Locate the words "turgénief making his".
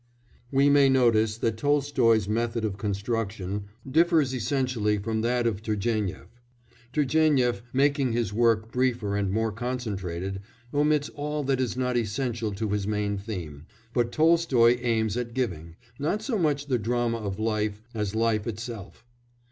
6.91-8.33